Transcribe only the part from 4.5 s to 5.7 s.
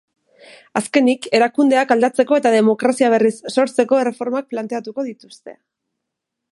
planteatuko dituzte.